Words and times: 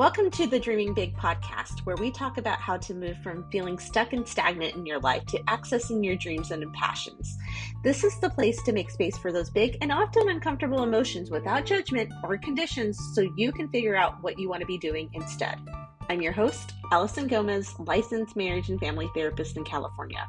Welcome 0.00 0.30
to 0.30 0.46
the 0.46 0.58
Dreaming 0.58 0.94
Big 0.94 1.14
podcast, 1.14 1.80
where 1.80 1.94
we 1.96 2.10
talk 2.10 2.38
about 2.38 2.58
how 2.58 2.78
to 2.78 2.94
move 2.94 3.18
from 3.22 3.44
feeling 3.50 3.78
stuck 3.78 4.14
and 4.14 4.26
stagnant 4.26 4.74
in 4.74 4.86
your 4.86 4.98
life 4.98 5.26
to 5.26 5.42
accessing 5.42 6.02
your 6.02 6.16
dreams 6.16 6.52
and 6.52 6.72
passions. 6.72 7.36
This 7.84 8.02
is 8.02 8.18
the 8.18 8.30
place 8.30 8.62
to 8.62 8.72
make 8.72 8.90
space 8.90 9.18
for 9.18 9.30
those 9.30 9.50
big 9.50 9.76
and 9.82 9.92
often 9.92 10.30
uncomfortable 10.30 10.84
emotions 10.84 11.30
without 11.30 11.66
judgment 11.66 12.10
or 12.24 12.38
conditions 12.38 12.98
so 13.12 13.30
you 13.36 13.52
can 13.52 13.68
figure 13.68 13.94
out 13.94 14.22
what 14.22 14.38
you 14.38 14.48
want 14.48 14.62
to 14.62 14.66
be 14.66 14.78
doing 14.78 15.10
instead. 15.12 15.58
I'm 16.08 16.22
your 16.22 16.32
host, 16.32 16.72
Alison 16.90 17.26
Gomez, 17.26 17.78
licensed 17.78 18.36
marriage 18.36 18.70
and 18.70 18.80
family 18.80 19.10
therapist 19.14 19.58
in 19.58 19.64
California. 19.64 20.26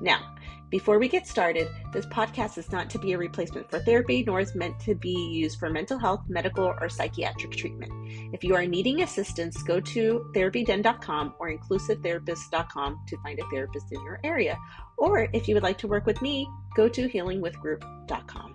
Now, 0.00 0.34
before 0.68 0.98
we 0.98 1.08
get 1.08 1.26
started, 1.26 1.68
this 1.92 2.06
podcast 2.06 2.58
is 2.58 2.72
not 2.72 2.90
to 2.90 2.98
be 2.98 3.12
a 3.12 3.18
replacement 3.18 3.70
for 3.70 3.78
therapy, 3.78 4.24
nor 4.26 4.40
is 4.40 4.54
meant 4.54 4.78
to 4.80 4.94
be 4.94 5.14
used 5.14 5.58
for 5.58 5.70
mental 5.70 5.98
health, 5.98 6.22
medical, 6.28 6.64
or 6.64 6.88
psychiatric 6.88 7.52
treatment. 7.52 7.92
If 8.34 8.42
you 8.42 8.56
are 8.56 8.66
needing 8.66 9.02
assistance, 9.02 9.62
go 9.62 9.80
to 9.80 10.30
therapyden.com 10.34 11.34
or 11.38 11.50
inclusivetherapist.com 11.50 13.04
to 13.06 13.16
find 13.22 13.38
a 13.38 13.44
therapist 13.50 13.92
in 13.92 14.02
your 14.02 14.20
area. 14.24 14.58
Or 14.98 15.28
if 15.32 15.46
you 15.46 15.54
would 15.54 15.62
like 15.62 15.78
to 15.78 15.88
work 15.88 16.04
with 16.04 16.20
me, 16.20 16.48
go 16.74 16.88
to 16.88 17.08
healingwithgroup.com. 17.08 18.54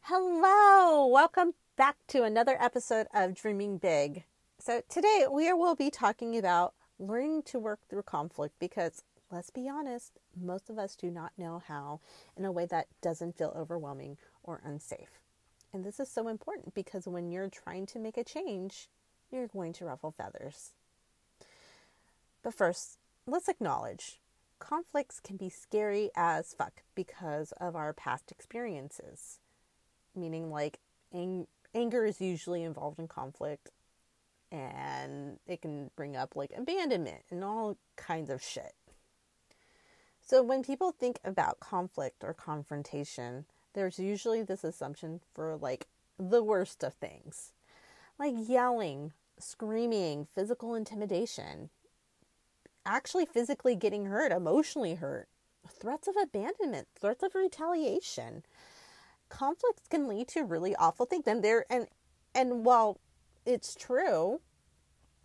Hello, 0.00 1.06
welcome 1.06 1.52
back 1.76 1.96
to 2.08 2.22
another 2.22 2.56
episode 2.58 3.06
of 3.12 3.34
Dreaming 3.34 3.76
Big. 3.76 4.24
So, 4.60 4.82
today 4.88 5.24
we 5.30 5.52
will 5.52 5.76
be 5.76 5.88
talking 5.88 6.36
about 6.36 6.74
learning 6.98 7.42
to 7.44 7.60
work 7.60 7.78
through 7.88 8.02
conflict 8.02 8.56
because, 8.58 9.04
let's 9.30 9.50
be 9.50 9.68
honest, 9.68 10.18
most 10.36 10.68
of 10.68 10.80
us 10.80 10.96
do 10.96 11.12
not 11.12 11.30
know 11.38 11.62
how 11.64 12.00
in 12.36 12.44
a 12.44 12.50
way 12.50 12.66
that 12.66 12.88
doesn't 13.00 13.38
feel 13.38 13.54
overwhelming 13.56 14.18
or 14.42 14.60
unsafe. 14.64 15.20
And 15.72 15.84
this 15.84 16.00
is 16.00 16.10
so 16.10 16.26
important 16.26 16.74
because 16.74 17.06
when 17.06 17.30
you're 17.30 17.48
trying 17.48 17.86
to 17.86 18.00
make 18.00 18.16
a 18.16 18.24
change, 18.24 18.88
you're 19.30 19.46
going 19.46 19.72
to 19.74 19.84
ruffle 19.84 20.10
feathers. 20.10 20.72
But 22.42 22.54
first, 22.54 22.98
let's 23.28 23.48
acknowledge 23.48 24.18
conflicts 24.58 25.20
can 25.20 25.36
be 25.36 25.50
scary 25.50 26.10
as 26.16 26.52
fuck 26.52 26.82
because 26.96 27.52
of 27.60 27.76
our 27.76 27.92
past 27.92 28.32
experiences. 28.32 29.38
Meaning, 30.16 30.50
like, 30.50 30.80
ang- 31.14 31.46
anger 31.76 32.04
is 32.04 32.20
usually 32.20 32.64
involved 32.64 32.98
in 32.98 33.06
conflict, 33.06 33.70
and 34.50 35.38
it 35.46 35.62
can 35.62 35.90
bring 35.96 36.16
up 36.16 36.34
like 36.34 36.52
abandonment 36.56 37.22
and 37.30 37.44
all 37.44 37.76
kinds 37.96 38.30
of 38.30 38.42
shit. 38.42 38.74
So 40.24 40.42
when 40.42 40.62
people 40.62 40.92
think 40.92 41.20
about 41.24 41.60
conflict 41.60 42.22
or 42.22 42.34
confrontation, 42.34 43.46
there's 43.74 43.98
usually 43.98 44.42
this 44.42 44.64
assumption 44.64 45.20
for 45.34 45.56
like 45.56 45.86
the 46.18 46.42
worst 46.42 46.82
of 46.82 46.94
things. 46.94 47.52
Like 48.18 48.34
yelling, 48.36 49.12
screaming, 49.38 50.26
physical 50.34 50.74
intimidation, 50.74 51.70
actually 52.84 53.26
physically 53.26 53.76
getting 53.76 54.06
hurt, 54.06 54.32
emotionally 54.32 54.96
hurt, 54.96 55.28
threats 55.68 56.08
of 56.08 56.16
abandonment, 56.20 56.88
threats 56.98 57.22
of 57.22 57.34
retaliation. 57.34 58.42
Conflicts 59.28 59.86
can 59.88 60.08
lead 60.08 60.28
to 60.28 60.42
really 60.42 60.74
awful 60.76 61.06
things 61.06 61.26
and 61.26 61.42
there 61.42 61.64
and 61.70 61.86
and 62.34 62.64
while 62.64 62.98
it's 63.48 63.74
true. 63.74 64.40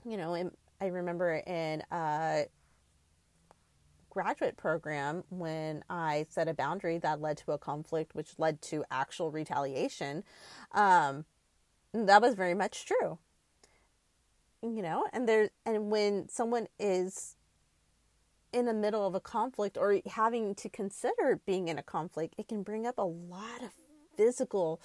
You 0.06 0.18
know, 0.18 0.52
I 0.80 0.86
remember 0.88 1.36
in 1.46 1.84
a 1.92 2.46
graduate 4.10 4.56
program 4.56 5.24
when 5.30 5.84
I 5.90 6.26
set 6.30 6.48
a 6.48 6.54
boundary 6.54 7.00
that 7.00 7.20
led 7.20 7.38
to 7.40 7.52
a 7.52 7.58
conflict, 7.58 8.16
which 8.16 8.40
led 8.40 8.62
to 8.64 8.86
actual 8.90 9.30
retaliation. 9.30 10.24
Um, 10.72 11.26
that 11.94 12.22
was 12.22 12.36
very 12.36 12.54
much 12.54 12.86
true. 12.86 13.20
You 14.62 14.82
know, 14.82 15.06
and 15.12 15.28
there, 15.28 15.50
and 15.66 15.92
when 15.92 16.30
someone 16.30 16.68
is 16.80 17.36
in 18.54 18.66
the 18.66 18.74
middle 18.74 19.06
of 19.06 19.16
a 19.16 19.20
conflict 19.20 19.78
or 19.78 20.00
having 20.06 20.56
to 20.56 20.70
consider 20.70 21.42
being 21.46 21.68
in 21.68 21.78
a 21.78 21.84
conflict, 21.84 22.36
it 22.38 22.48
can 22.48 22.64
bring 22.64 22.88
up 22.88 22.98
a 22.98 23.02
lot 23.02 23.62
of 23.62 23.72
physical 24.16 24.80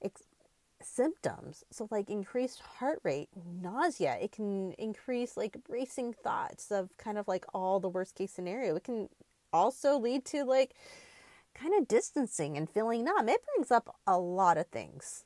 ex- 0.00 0.27
symptoms. 0.82 1.64
So, 1.70 1.88
like 1.90 2.10
increased 2.10 2.60
heart 2.60 3.00
rate, 3.02 3.28
nausea, 3.34 4.16
it 4.20 4.32
can 4.32 4.72
increase 4.72 5.36
like 5.36 5.56
racing 5.68 6.12
thoughts 6.12 6.70
of 6.70 6.96
kind 6.96 7.18
of 7.18 7.28
like 7.28 7.44
all 7.54 7.80
the 7.80 7.88
worst 7.88 8.14
case 8.14 8.32
scenario. 8.32 8.76
It 8.76 8.84
can 8.84 9.08
also 9.52 9.98
lead 9.98 10.24
to 10.26 10.44
like 10.44 10.74
kind 11.54 11.74
of 11.78 11.88
distancing 11.88 12.56
and 12.56 12.68
feeling 12.68 13.04
numb. 13.04 13.28
It 13.28 13.44
brings 13.54 13.70
up 13.70 13.96
a 14.06 14.18
lot 14.18 14.58
of 14.58 14.66
things. 14.66 15.24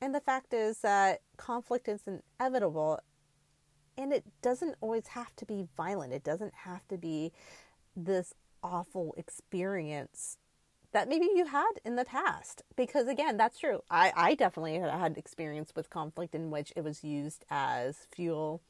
And 0.00 0.14
the 0.14 0.20
fact 0.20 0.52
is 0.52 0.80
that 0.80 1.20
conflict 1.36 1.88
is 1.88 2.02
inevitable 2.38 3.00
and 3.98 4.12
it 4.12 4.24
doesn't 4.42 4.76
always 4.80 5.08
have 5.08 5.34
to 5.36 5.46
be 5.46 5.66
violent. 5.76 6.12
It 6.12 6.24
doesn't 6.24 6.54
have 6.64 6.86
to 6.88 6.98
be 6.98 7.32
this 7.96 8.34
awful 8.62 9.14
experience 9.16 10.36
that 10.96 11.10
maybe 11.10 11.28
you 11.34 11.44
had 11.44 11.72
in 11.84 11.96
the 11.96 12.06
past. 12.06 12.62
Because 12.74 13.06
again, 13.06 13.36
that's 13.36 13.58
true. 13.58 13.82
I, 13.90 14.14
I 14.16 14.34
definitely 14.34 14.78
had 14.78 15.18
experience 15.18 15.74
with 15.76 15.90
conflict 15.90 16.34
in 16.34 16.50
which 16.50 16.72
it 16.74 16.82
was 16.82 17.04
used 17.04 17.44
as 17.50 17.98
fuel 18.10 18.62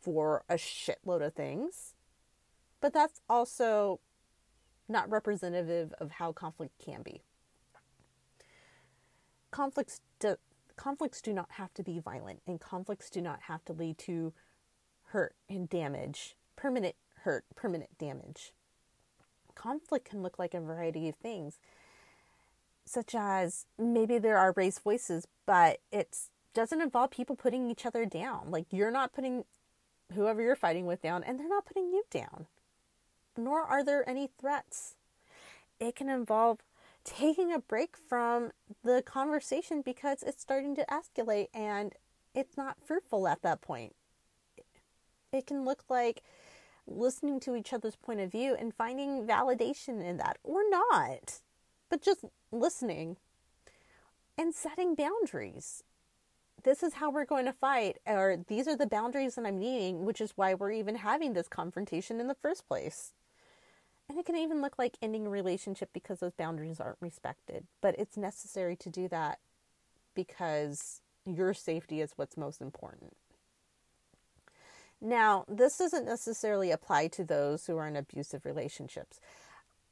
for 0.00 0.42
a 0.48 0.54
shitload 0.54 1.24
of 1.24 1.34
things. 1.34 1.94
But 2.80 2.92
that's 2.92 3.20
also 3.30 4.00
not 4.88 5.08
representative 5.08 5.94
of 6.00 6.10
how 6.10 6.32
conflict 6.32 6.72
can 6.84 7.02
be. 7.02 7.22
Conflicts 9.52 10.00
do, 10.18 10.34
conflicts 10.74 11.22
do 11.22 11.32
not 11.32 11.46
have 11.50 11.72
to 11.74 11.84
be 11.84 12.00
violent, 12.00 12.42
and 12.44 12.58
conflicts 12.58 13.08
do 13.08 13.20
not 13.20 13.42
have 13.42 13.64
to 13.66 13.72
lead 13.72 13.98
to 13.98 14.32
hurt 15.10 15.36
and 15.48 15.68
damage, 15.68 16.34
permanent 16.56 16.96
hurt, 17.22 17.44
permanent 17.54 17.96
damage 17.98 18.52
conflict 19.58 20.08
can 20.08 20.22
look 20.22 20.38
like 20.38 20.54
a 20.54 20.60
variety 20.60 21.08
of 21.08 21.16
things, 21.16 21.58
such 22.84 23.14
as 23.14 23.66
maybe 23.78 24.18
there 24.18 24.38
are 24.38 24.54
raised 24.56 24.82
voices, 24.82 25.26
but 25.44 25.80
it 25.92 26.16
doesn't 26.54 26.80
involve 26.80 27.10
people 27.10 27.36
putting 27.36 27.70
each 27.70 27.84
other 27.84 28.06
down. 28.06 28.50
Like 28.50 28.66
you're 28.70 28.90
not 28.90 29.12
putting 29.12 29.44
whoever 30.14 30.40
you're 30.40 30.56
fighting 30.56 30.86
with 30.86 31.02
down, 31.02 31.22
and 31.22 31.38
they're 31.38 31.48
not 31.48 31.66
putting 31.66 31.90
you 31.90 32.04
down. 32.10 32.46
Nor 33.36 33.62
are 33.62 33.84
there 33.84 34.08
any 34.08 34.30
threats. 34.40 34.94
It 35.78 35.94
can 35.94 36.08
involve 36.08 36.58
taking 37.04 37.52
a 37.52 37.58
break 37.58 37.96
from 37.96 38.50
the 38.82 39.02
conversation 39.02 39.82
because 39.82 40.22
it's 40.22 40.42
starting 40.42 40.74
to 40.76 40.84
escalate 40.86 41.48
and 41.54 41.94
it's 42.34 42.56
not 42.56 42.76
fruitful 42.84 43.26
at 43.28 43.42
that 43.42 43.60
point. 43.60 43.94
It 45.32 45.46
can 45.46 45.64
look 45.64 45.84
like 45.88 46.22
listening 46.88 47.40
to 47.40 47.54
each 47.54 47.72
other's 47.72 47.96
point 47.96 48.20
of 48.20 48.32
view 48.32 48.56
and 48.58 48.74
finding 48.74 49.26
validation 49.26 50.04
in 50.04 50.16
that 50.16 50.38
or 50.42 50.68
not, 50.68 51.40
but 51.90 52.02
just 52.02 52.24
listening 52.50 53.16
and 54.36 54.54
setting 54.54 54.94
boundaries. 54.94 55.82
This 56.64 56.82
is 56.82 56.94
how 56.94 57.10
we're 57.10 57.24
going 57.24 57.44
to 57.44 57.52
fight, 57.52 57.98
or 58.06 58.36
these 58.48 58.66
are 58.66 58.76
the 58.76 58.86
boundaries 58.86 59.36
that 59.36 59.46
I'm 59.46 59.58
needing, 59.58 60.04
which 60.04 60.20
is 60.20 60.32
why 60.34 60.54
we're 60.54 60.72
even 60.72 60.96
having 60.96 61.32
this 61.32 61.48
confrontation 61.48 62.20
in 62.20 62.26
the 62.26 62.34
first 62.34 62.66
place. 62.66 63.12
And 64.08 64.18
it 64.18 64.26
can 64.26 64.36
even 64.36 64.62
look 64.62 64.78
like 64.78 64.96
ending 65.02 65.26
a 65.26 65.30
relationship 65.30 65.90
because 65.92 66.20
those 66.20 66.32
boundaries 66.32 66.80
aren't 66.80 66.98
respected. 67.00 67.66
But 67.80 67.94
it's 67.98 68.16
necessary 68.16 68.74
to 68.76 68.90
do 68.90 69.06
that 69.08 69.38
because 70.14 71.02
your 71.26 71.52
safety 71.52 72.00
is 72.00 72.14
what's 72.16 72.36
most 72.36 72.60
important. 72.60 73.14
Now, 75.00 75.44
this 75.48 75.78
doesn't 75.78 76.06
necessarily 76.06 76.70
apply 76.70 77.08
to 77.08 77.24
those 77.24 77.66
who 77.66 77.76
are 77.76 77.86
in 77.86 77.96
abusive 77.96 78.44
relationships. 78.44 79.20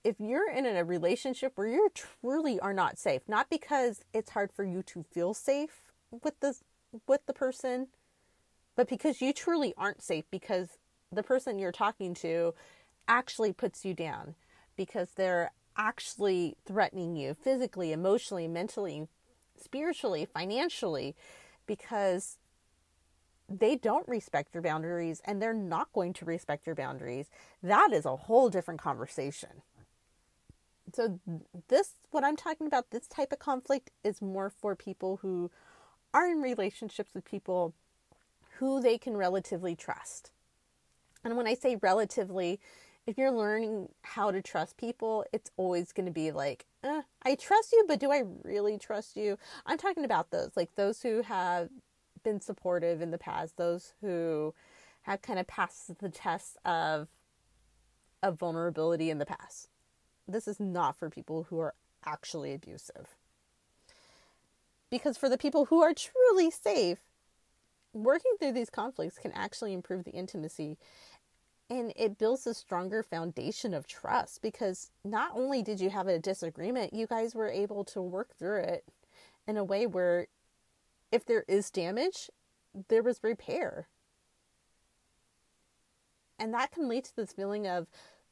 If 0.02 0.16
you're 0.18 0.50
in 0.50 0.66
a 0.66 0.84
relationship 0.84 1.52
where 1.54 1.68
you 1.68 1.88
truly 1.94 2.58
are 2.60 2.72
not 2.72 2.98
safe, 2.98 3.22
not 3.28 3.50
because 3.50 4.02
it's 4.12 4.30
hard 4.30 4.52
for 4.52 4.64
you 4.64 4.82
to 4.84 5.02
feel 5.02 5.34
safe 5.34 5.82
with 6.22 6.38
the 6.40 6.54
with 7.06 7.26
the 7.26 7.32
person, 7.32 7.88
but 8.76 8.88
because 8.88 9.20
you 9.20 9.32
truly 9.32 9.74
aren't 9.76 10.02
safe 10.02 10.24
because 10.30 10.78
the 11.12 11.22
person 11.22 11.58
you're 11.58 11.72
talking 11.72 12.14
to 12.14 12.54
actually 13.08 13.52
puts 13.52 13.84
you 13.84 13.94
down 13.94 14.34
because 14.76 15.10
they're 15.16 15.52
actually 15.76 16.56
threatening 16.64 17.16
you 17.16 17.34
physically, 17.34 17.92
emotionally, 17.92 18.48
mentally, 18.48 19.08
spiritually, 19.60 20.26
financially 20.26 21.14
because 21.66 22.38
they 23.48 23.76
don't 23.76 24.06
respect 24.08 24.54
your 24.54 24.62
boundaries 24.62 25.20
and 25.24 25.40
they're 25.40 25.54
not 25.54 25.92
going 25.92 26.12
to 26.14 26.24
respect 26.24 26.66
your 26.66 26.74
boundaries, 26.74 27.26
that 27.62 27.90
is 27.92 28.04
a 28.04 28.16
whole 28.16 28.48
different 28.48 28.80
conversation. 28.80 29.62
So, 30.94 31.20
this, 31.68 31.94
what 32.10 32.24
I'm 32.24 32.36
talking 32.36 32.66
about, 32.66 32.90
this 32.90 33.08
type 33.08 33.32
of 33.32 33.38
conflict 33.38 33.90
is 34.04 34.22
more 34.22 34.50
for 34.50 34.76
people 34.76 35.18
who 35.20 35.50
are 36.14 36.30
in 36.30 36.40
relationships 36.40 37.10
with 37.12 37.24
people 37.24 37.74
who 38.58 38.80
they 38.80 38.96
can 38.96 39.16
relatively 39.16 39.74
trust. 39.74 40.30
And 41.24 41.36
when 41.36 41.46
I 41.46 41.54
say 41.54 41.76
relatively, 41.82 42.60
if 43.06 43.18
you're 43.18 43.32
learning 43.32 43.88
how 44.02 44.30
to 44.30 44.40
trust 44.40 44.76
people, 44.76 45.24
it's 45.32 45.50
always 45.56 45.92
going 45.92 46.06
to 46.06 46.12
be 46.12 46.30
like, 46.30 46.66
eh, 46.82 47.02
I 47.22 47.34
trust 47.34 47.72
you, 47.72 47.84
but 47.86 48.00
do 48.00 48.10
I 48.10 48.22
really 48.44 48.78
trust 48.78 49.16
you? 49.16 49.38
I'm 49.66 49.78
talking 49.78 50.04
about 50.04 50.30
those, 50.30 50.50
like 50.56 50.74
those 50.76 51.02
who 51.02 51.22
have 51.22 51.68
been 52.22 52.40
supportive 52.40 53.00
in 53.00 53.10
the 53.10 53.18
past, 53.18 53.56
those 53.56 53.94
who 54.00 54.54
have 55.02 55.22
kind 55.22 55.38
of 55.38 55.46
passed 55.46 55.98
the 55.98 56.08
test 56.08 56.56
of 56.64 57.08
of 58.22 58.38
vulnerability 58.38 59.10
in 59.10 59.18
the 59.18 59.26
past. 59.26 59.68
This 60.26 60.48
is 60.48 60.58
not 60.58 60.96
for 60.96 61.10
people 61.10 61.44
who 61.44 61.60
are 61.60 61.74
actually 62.04 62.54
abusive. 62.54 63.14
Because 64.90 65.16
for 65.16 65.28
the 65.28 65.38
people 65.38 65.66
who 65.66 65.82
are 65.82 65.92
truly 65.92 66.50
safe, 66.50 66.98
working 67.92 68.32
through 68.38 68.52
these 68.52 68.70
conflicts 68.70 69.18
can 69.18 69.32
actually 69.32 69.72
improve 69.72 70.04
the 70.04 70.12
intimacy 70.12 70.78
and 71.68 71.92
it 71.96 72.18
builds 72.18 72.46
a 72.46 72.54
stronger 72.54 73.02
foundation 73.02 73.74
of 73.74 73.86
trust 73.86 74.40
because 74.40 74.90
not 75.04 75.32
only 75.34 75.62
did 75.62 75.80
you 75.80 75.90
have 75.90 76.06
a 76.06 76.18
disagreement, 76.18 76.94
you 76.94 77.06
guys 77.06 77.34
were 77.34 77.48
able 77.48 77.84
to 77.84 78.00
work 78.00 78.36
through 78.38 78.60
it 78.60 78.84
in 79.48 79.56
a 79.56 79.64
way 79.64 79.86
where 79.86 80.28
if 81.12 81.24
there 81.24 81.44
is 81.48 81.70
damage, 81.70 82.30
there 82.88 83.02
was 83.02 83.20
repair. 83.22 83.88
And 86.38 86.52
that 86.52 86.72
can 86.72 86.88
lead 86.88 87.04
to 87.04 87.16
this 87.16 87.32
feeling 87.32 87.66
of, 87.66 87.86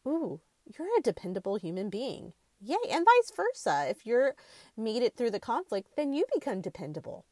ooh, 0.07 0.41
you're 0.79 0.89
a 0.99 1.03
dependable 1.03 1.57
human 1.57 1.91
being. 1.91 2.33
Yay, 2.61 2.77
and 2.91 3.05
vice 3.05 3.33
versa. 3.35 3.87
If 3.89 4.07
you're 4.07 4.35
made 4.77 5.03
it 5.03 5.17
through 5.17 5.31
the 5.31 5.41
conflict, 5.41 5.91
then 5.97 6.13
you 6.13 6.25
become 6.33 6.61
dependable. 6.61 7.25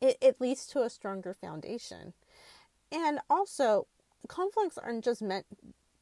It, 0.00 0.18
it 0.20 0.40
leads 0.40 0.66
to 0.68 0.82
a 0.82 0.90
stronger 0.90 1.32
foundation. 1.32 2.12
And 2.92 3.20
also, 3.30 3.86
conflicts 4.28 4.78
aren't 4.78 5.04
just 5.04 5.22
meant 5.22 5.46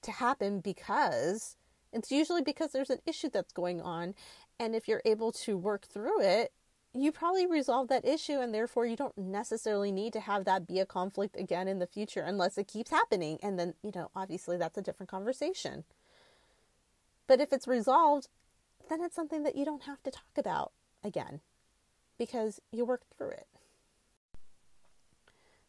to 0.02 0.10
happen 0.12 0.60
because 0.60 1.56
it's 1.92 2.10
usually 2.10 2.42
because 2.42 2.72
there's 2.72 2.90
an 2.90 2.98
issue 3.06 3.30
that's 3.32 3.52
going 3.52 3.80
on. 3.80 4.14
And 4.58 4.74
if 4.74 4.88
you're 4.88 5.02
able 5.04 5.32
to 5.32 5.56
work 5.56 5.86
through 5.86 6.20
it, 6.20 6.52
you 6.94 7.10
probably 7.10 7.46
resolve 7.46 7.88
that 7.88 8.06
issue, 8.06 8.38
and 8.38 8.54
therefore 8.54 8.86
you 8.86 8.96
don't 8.96 9.18
necessarily 9.18 9.90
need 9.90 10.12
to 10.12 10.20
have 10.20 10.44
that 10.44 10.66
be 10.66 10.78
a 10.78 10.86
conflict 10.86 11.36
again 11.38 11.66
in 11.66 11.80
the 11.80 11.86
future 11.86 12.22
unless 12.22 12.56
it 12.56 12.68
keeps 12.68 12.90
happening. 12.90 13.38
And 13.42 13.58
then, 13.58 13.74
you 13.82 13.90
know, 13.94 14.10
obviously 14.14 14.56
that's 14.56 14.78
a 14.78 14.82
different 14.82 15.10
conversation. 15.10 15.84
But 17.26 17.40
if 17.40 17.52
it's 17.52 17.66
resolved, 17.66 18.28
then 18.88 19.02
it's 19.02 19.16
something 19.16 19.42
that 19.42 19.56
you 19.56 19.64
don't 19.64 19.84
have 19.84 20.02
to 20.04 20.10
talk 20.10 20.36
about 20.36 20.72
again 21.02 21.40
because 22.16 22.60
you 22.70 22.84
worked 22.84 23.12
through 23.16 23.30
it. 23.30 23.46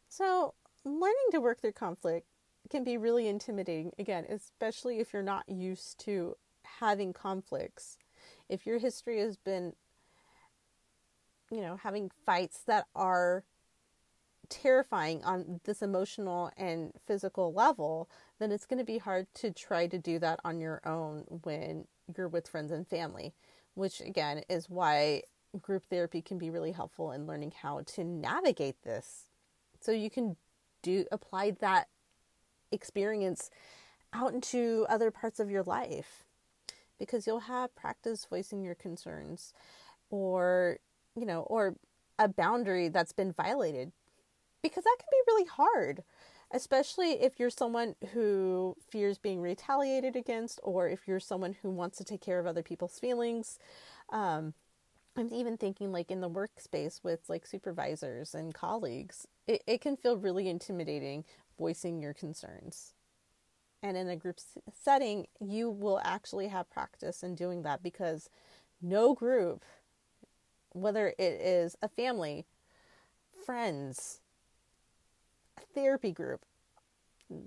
So, 0.07 0.53
learning 0.83 1.31
to 1.31 1.41
work 1.41 1.59
through 1.59 1.73
conflict 1.73 2.27
can 2.69 2.83
be 2.83 2.97
really 2.97 3.27
intimidating, 3.27 3.91
again, 3.97 4.25
especially 4.29 4.99
if 4.99 5.11
you're 5.11 5.23
not 5.23 5.49
used 5.49 5.99
to 6.05 6.35
having 6.79 7.13
conflicts. 7.13 7.97
If 8.47 8.65
your 8.65 8.79
history 8.79 9.19
has 9.19 9.37
been, 9.37 9.73
you 11.51 11.61
know, 11.61 11.77
having 11.77 12.11
fights 12.25 12.59
that 12.67 12.85
are 12.95 13.43
terrifying 14.49 15.23
on 15.23 15.59
this 15.63 15.81
emotional 15.81 16.51
and 16.57 16.91
physical 17.05 17.53
level, 17.53 18.09
then 18.39 18.51
it's 18.51 18.65
going 18.65 18.79
to 18.79 18.85
be 18.85 18.97
hard 18.97 19.27
to 19.35 19.51
try 19.51 19.87
to 19.87 19.97
do 19.97 20.19
that 20.19 20.39
on 20.43 20.59
your 20.59 20.81
own 20.85 21.25
when 21.43 21.85
you're 22.15 22.27
with 22.27 22.47
friends 22.47 22.71
and 22.71 22.87
family, 22.87 23.33
which 23.73 24.01
again 24.01 24.43
is 24.49 24.69
why 24.69 25.21
group 25.61 25.83
therapy 25.89 26.21
can 26.21 26.37
be 26.37 26.49
really 26.49 26.71
helpful 26.71 27.11
in 27.11 27.25
learning 27.25 27.53
how 27.61 27.81
to 27.85 28.03
navigate 28.03 28.83
this. 28.83 29.25
So 29.79 29.91
you 29.91 30.09
can 30.09 30.35
do 30.81 31.05
apply 31.11 31.51
that 31.61 31.87
experience 32.71 33.49
out 34.13 34.33
into 34.33 34.85
other 34.89 35.11
parts 35.11 35.39
of 35.39 35.49
your 35.49 35.63
life 35.63 36.23
because 36.99 37.27
you'll 37.27 37.41
have 37.41 37.75
practice 37.75 38.25
voicing 38.29 38.63
your 38.63 38.75
concerns 38.75 39.53
or 40.09 40.77
you 41.15 41.25
know 41.25 41.41
or 41.41 41.75
a 42.19 42.27
boundary 42.27 42.87
that's 42.87 43.11
been 43.11 43.33
violated 43.33 43.91
because 44.61 44.83
that 44.83 44.97
can 44.99 45.07
be 45.11 45.31
really 45.31 45.47
hard 45.47 46.03
especially 46.51 47.13
if 47.23 47.39
you're 47.39 47.49
someone 47.49 47.95
who 48.13 48.75
fears 48.89 49.17
being 49.17 49.41
retaliated 49.41 50.15
against 50.15 50.59
or 50.63 50.87
if 50.87 51.07
you're 51.07 51.19
someone 51.19 51.55
who 51.61 51.71
wants 51.71 51.97
to 51.97 52.03
take 52.03 52.21
care 52.21 52.39
of 52.39 52.45
other 52.45 52.63
people's 52.63 52.99
feelings 52.99 53.59
um, 54.11 54.53
i'm 55.17 55.33
even 55.33 55.57
thinking 55.57 55.91
like 55.91 56.11
in 56.11 56.21
the 56.21 56.29
workspace 56.29 57.03
with 57.03 57.21
like 57.27 57.45
supervisors 57.45 58.35
and 58.35 58.53
colleagues 58.53 59.27
it, 59.47 59.63
it 59.67 59.81
can 59.81 59.97
feel 59.97 60.17
really 60.17 60.47
intimidating 60.49 61.23
voicing 61.57 62.01
your 62.01 62.13
concerns. 62.13 62.93
And 63.83 63.95
in 63.95 64.09
a 64.09 64.15
group 64.15 64.39
setting, 64.73 65.27
you 65.39 65.69
will 65.69 66.01
actually 66.03 66.47
have 66.47 66.69
practice 66.69 67.23
in 67.23 67.35
doing 67.35 67.63
that 67.63 67.83
because 67.83 68.29
no 68.81 69.13
group, 69.13 69.63
whether 70.75 71.13
it 71.17 71.41
is 71.41 71.77
a 71.81 71.87
family, 71.87 72.45
friends, 73.45 74.19
a 75.57 75.61
therapy 75.73 76.11
group, 76.11 76.45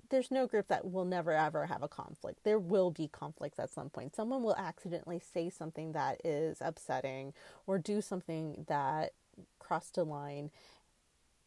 there's 0.09 0.31
no 0.31 0.45
group 0.45 0.67
that 0.67 0.91
will 0.91 1.05
never 1.05 1.31
ever 1.31 1.67
have 1.67 1.83
a 1.83 1.87
conflict. 1.87 2.43
There 2.43 2.59
will 2.59 2.91
be 2.91 3.07
conflicts 3.07 3.59
at 3.59 3.69
some 3.69 3.89
point. 3.89 4.15
Someone 4.15 4.43
will 4.43 4.55
accidentally 4.55 5.19
say 5.19 5.49
something 5.49 5.93
that 5.93 6.19
is 6.25 6.57
upsetting 6.59 7.33
or 7.65 7.77
do 7.77 8.01
something 8.01 8.65
that 8.67 9.13
crossed 9.59 9.97
a 9.97 10.03
line. 10.03 10.49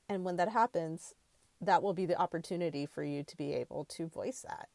And 0.09 0.25
when 0.25 0.37
that 0.37 0.49
happens, 0.49 1.15
that 1.61 1.83
will 1.83 1.93
be 1.93 2.07
the 2.07 2.19
opportunity 2.19 2.87
for 2.87 3.03
you 3.03 3.23
to 3.23 3.37
be 3.37 3.53
able 3.53 3.85
to 3.87 4.07
voice 4.07 4.45
that. 4.49 4.69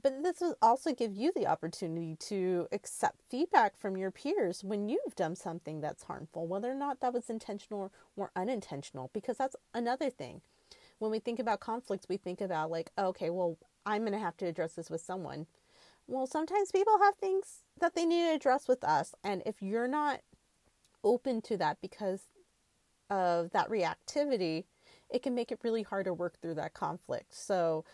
But 0.00 0.22
this 0.22 0.40
will 0.40 0.56
also 0.62 0.94
give 0.94 1.16
you 1.16 1.32
the 1.34 1.46
opportunity 1.46 2.16
to 2.20 2.68
accept 2.70 3.20
feedback 3.28 3.76
from 3.76 3.96
your 3.96 4.12
peers 4.12 4.62
when 4.62 4.88
you've 4.88 5.16
done 5.16 5.34
something 5.34 5.80
that's 5.80 6.04
harmful, 6.04 6.46
whether 6.46 6.70
or 6.70 6.76
not 6.76 7.00
that 7.00 7.12
was 7.12 7.28
intentional 7.28 7.92
or 8.16 8.30
unintentional, 8.36 9.10
because 9.12 9.38
that's 9.38 9.56
another 9.74 10.08
thing. 10.08 10.40
When 11.00 11.10
we 11.10 11.18
think 11.18 11.38
about 11.38 11.60
conflicts, 11.60 12.08
we 12.08 12.16
think 12.16 12.40
about, 12.40 12.70
like, 12.70 12.90
okay, 12.96 13.30
well, 13.30 13.58
I'm 13.86 14.02
going 14.02 14.12
to 14.12 14.18
have 14.18 14.36
to 14.38 14.46
address 14.46 14.74
this 14.74 14.90
with 14.90 15.00
someone. 15.00 15.46
Well, 16.06 16.26
sometimes 16.26 16.72
people 16.72 16.98
have 17.02 17.16
things 17.16 17.64
that 17.80 17.94
they 17.94 18.04
need 18.04 18.28
to 18.28 18.34
address 18.34 18.68
with 18.68 18.84
us. 18.84 19.14
And 19.24 19.42
if 19.46 19.62
you're 19.62 19.88
not 19.88 20.20
open 21.04 21.40
to 21.42 21.56
that 21.56 21.78
because 21.80 22.22
of 23.10 23.50
that 23.50 23.68
reactivity, 23.68 24.64
it 25.10 25.22
can 25.22 25.34
make 25.34 25.50
it 25.50 25.60
really 25.62 25.82
hard 25.82 26.06
to 26.06 26.14
work 26.14 26.40
through 26.40 26.54
that 26.54 26.74
conflict. 26.74 27.34
So, 27.34 27.84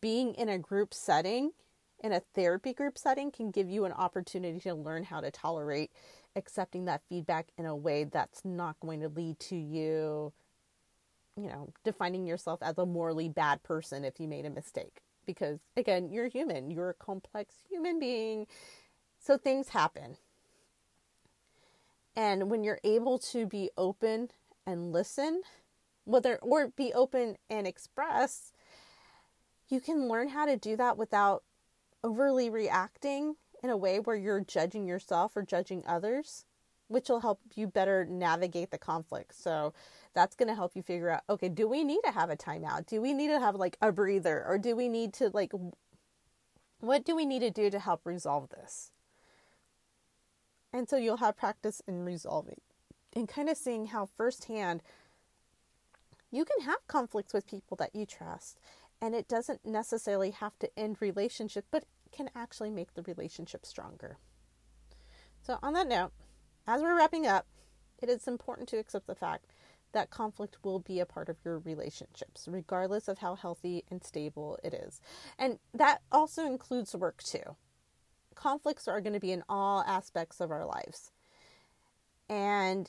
being 0.00 0.34
in 0.34 0.48
a 0.48 0.58
group 0.58 0.94
setting, 0.94 1.52
in 2.00 2.12
a 2.12 2.20
therapy 2.34 2.72
group 2.72 2.98
setting, 2.98 3.30
can 3.30 3.50
give 3.50 3.68
you 3.68 3.84
an 3.84 3.92
opportunity 3.92 4.60
to 4.60 4.74
learn 4.74 5.04
how 5.04 5.20
to 5.20 5.30
tolerate 5.30 5.90
accepting 6.36 6.84
that 6.86 7.02
feedback 7.08 7.48
in 7.58 7.66
a 7.66 7.76
way 7.76 8.04
that's 8.04 8.44
not 8.44 8.78
going 8.80 9.00
to 9.00 9.08
lead 9.08 9.38
to 9.38 9.56
you, 9.56 10.32
you 11.36 11.48
know, 11.48 11.68
defining 11.84 12.26
yourself 12.26 12.60
as 12.62 12.78
a 12.78 12.86
morally 12.86 13.28
bad 13.28 13.62
person 13.62 14.04
if 14.04 14.18
you 14.18 14.28
made 14.28 14.46
a 14.46 14.50
mistake. 14.50 15.00
Because 15.26 15.60
again, 15.76 16.10
you're 16.10 16.28
human, 16.28 16.70
you're 16.70 16.90
a 16.90 16.94
complex 16.94 17.54
human 17.68 17.98
being. 17.98 18.46
So 19.20 19.36
things 19.36 19.68
happen. 19.68 20.16
And 22.16 22.50
when 22.50 22.64
you're 22.64 22.80
able 22.84 23.18
to 23.18 23.46
be 23.46 23.70
open 23.76 24.30
and 24.66 24.92
listen, 24.92 25.42
whether 26.04 26.36
or 26.36 26.68
be 26.68 26.92
open 26.92 27.36
and 27.48 27.66
express, 27.66 28.52
you 29.72 29.80
can 29.80 30.06
learn 30.06 30.28
how 30.28 30.44
to 30.44 30.54
do 30.54 30.76
that 30.76 30.98
without 30.98 31.44
overly 32.04 32.50
reacting 32.50 33.36
in 33.62 33.70
a 33.70 33.76
way 33.76 33.98
where 33.98 34.14
you're 34.14 34.40
judging 34.40 34.86
yourself 34.86 35.34
or 35.34 35.40
judging 35.40 35.82
others, 35.86 36.44
which 36.88 37.08
will 37.08 37.20
help 37.20 37.40
you 37.54 37.66
better 37.66 38.04
navigate 38.04 38.70
the 38.70 38.76
conflict. 38.76 39.34
So 39.34 39.72
that's 40.12 40.36
going 40.36 40.48
to 40.48 40.54
help 40.54 40.72
you 40.74 40.82
figure 40.82 41.08
out 41.08 41.22
okay, 41.30 41.48
do 41.48 41.66
we 41.66 41.84
need 41.84 42.00
to 42.04 42.10
have 42.10 42.28
a 42.28 42.36
timeout? 42.36 42.86
Do 42.86 43.00
we 43.00 43.14
need 43.14 43.28
to 43.28 43.40
have 43.40 43.54
like 43.54 43.78
a 43.80 43.90
breather? 43.90 44.44
Or 44.46 44.58
do 44.58 44.76
we 44.76 44.90
need 44.90 45.14
to 45.14 45.30
like, 45.32 45.52
what 46.80 47.06
do 47.06 47.16
we 47.16 47.24
need 47.24 47.40
to 47.40 47.50
do 47.50 47.70
to 47.70 47.78
help 47.78 48.02
resolve 48.04 48.50
this? 48.50 48.90
And 50.70 50.86
so 50.86 50.98
you'll 50.98 51.16
have 51.16 51.38
practice 51.38 51.80
in 51.88 52.04
resolving 52.04 52.60
and 53.16 53.26
kind 53.26 53.48
of 53.48 53.56
seeing 53.56 53.86
how 53.86 54.04
firsthand 54.04 54.82
you 56.32 56.46
can 56.46 56.64
have 56.64 56.86
conflicts 56.88 57.34
with 57.34 57.46
people 57.46 57.76
that 57.76 57.94
you 57.94 58.06
trust, 58.06 58.58
and 59.02 59.16
it 59.16 59.26
doesn't 59.26 59.66
necessarily 59.66 60.30
have 60.30 60.56
to 60.60 60.70
end 60.78 60.98
relationship, 61.00 61.66
but 61.72 61.84
can 62.12 62.30
actually 62.36 62.70
make 62.70 62.94
the 62.94 63.02
relationship 63.02 63.66
stronger. 63.66 64.16
So, 65.42 65.58
on 65.60 65.72
that 65.72 65.88
note, 65.88 66.12
as 66.68 66.80
we're 66.80 66.96
wrapping 66.96 67.26
up, 67.26 67.46
it 68.00 68.08
is 68.08 68.28
important 68.28 68.68
to 68.68 68.78
accept 68.78 69.08
the 69.08 69.16
fact 69.16 69.46
that 69.90 70.10
conflict 70.10 70.58
will 70.62 70.78
be 70.78 71.00
a 71.00 71.06
part 71.06 71.28
of 71.28 71.36
your 71.44 71.58
relationships, 71.58 72.46
regardless 72.48 73.08
of 73.08 73.18
how 73.18 73.34
healthy 73.34 73.84
and 73.90 74.04
stable 74.04 74.56
it 74.62 74.72
is. 74.72 75.00
And 75.36 75.58
that 75.74 76.02
also 76.12 76.46
includes 76.46 76.94
work 76.94 77.22
too. 77.22 77.56
Conflicts 78.36 78.86
are 78.86 79.00
going 79.00 79.12
to 79.12 79.20
be 79.20 79.32
in 79.32 79.42
all 79.48 79.82
aspects 79.82 80.40
of 80.40 80.50
our 80.50 80.64
lives. 80.64 81.10
And 82.28 82.88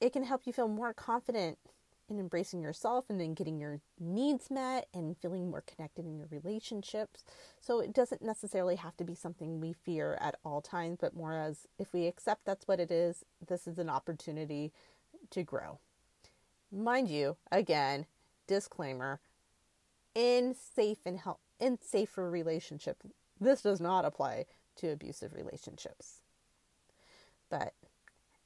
it 0.00 0.12
can 0.12 0.22
help 0.22 0.42
you 0.46 0.52
feel 0.52 0.68
more 0.68 0.94
confident 0.94 1.58
in 2.08 2.18
embracing 2.18 2.62
yourself 2.62 3.04
and 3.08 3.20
then 3.20 3.34
getting 3.34 3.58
your 3.58 3.80
needs 3.98 4.50
met 4.50 4.86
and 4.94 5.16
feeling 5.18 5.50
more 5.50 5.62
connected 5.62 6.04
in 6.06 6.16
your 6.16 6.28
relationships. 6.30 7.24
So 7.60 7.80
it 7.80 7.92
doesn't 7.92 8.22
necessarily 8.22 8.76
have 8.76 8.96
to 8.96 9.04
be 9.04 9.14
something 9.14 9.60
we 9.60 9.72
fear 9.72 10.16
at 10.20 10.36
all 10.44 10.60
times, 10.60 10.98
but 11.00 11.14
more 11.14 11.34
as 11.34 11.66
if 11.78 11.92
we 11.92 12.06
accept 12.06 12.44
that's 12.44 12.66
what 12.66 12.80
it 12.80 12.90
is, 12.90 13.24
this 13.46 13.66
is 13.66 13.78
an 13.78 13.90
opportunity 13.90 14.72
to 15.30 15.42
grow. 15.42 15.78
Mind 16.72 17.08
you, 17.08 17.36
again, 17.50 18.06
disclaimer, 18.46 19.20
in 20.14 20.54
safe 20.54 20.98
and 21.06 21.20
health 21.20 21.38
in 21.60 21.78
safer 21.80 22.30
relationships, 22.30 23.06
this 23.40 23.62
does 23.62 23.80
not 23.80 24.04
apply 24.04 24.46
to 24.76 24.88
abusive 24.90 25.34
relationships. 25.34 26.20
But 27.50 27.74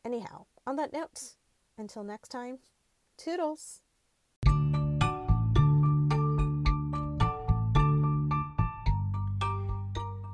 anyhow, 0.05 0.47
on 0.67 0.77
that 0.77 0.93
note, 0.93 1.35
until 1.77 2.05
next 2.05 2.29
time, 2.29 2.59
toodles. 3.23 3.81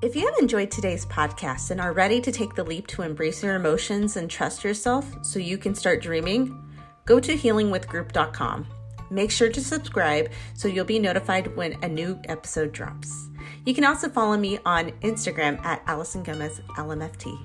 If 0.00 0.14
you 0.14 0.26
have 0.26 0.38
enjoyed 0.38 0.71
today's 0.71 1.04
podcast 1.04 1.73
and 1.73 1.80
are 1.80 1.92
ready 1.92 2.21
to 2.21 2.30
take 2.30 2.54
the 2.54 2.62
leap 2.62 2.87
to 2.88 3.02
embrace 3.02 3.42
your 3.42 3.57
emotions 3.57 4.16
and 4.16 4.30
trust 4.30 4.62
yourself 4.62 5.04
so 5.25 5.40
you 5.40 5.59
can 5.59 5.75
start 5.75 6.00
dreaming, 6.00 6.57
go 7.04 7.18
to 7.18 7.35
healingwithgroup.com. 7.35 8.66
Make 9.11 9.30
sure 9.30 9.50
to 9.50 9.61
subscribe 9.61 10.30
so 10.54 10.68
you'll 10.68 10.85
be 10.85 10.99
notified 10.99 11.54
when 11.57 11.83
a 11.83 11.88
new 11.88 12.21
episode 12.28 12.73
drops. 12.73 13.28
You 13.66 13.75
can 13.75 13.85
also 13.85 14.09
follow 14.09 14.37
me 14.37 14.59
on 14.64 14.92
Instagram 15.02 15.62
at 15.64 15.83
Alison 15.87 16.23
Gomez 16.23 16.61
LMFT. 16.76 17.37